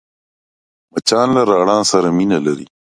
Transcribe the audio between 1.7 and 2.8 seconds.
سره مینه لري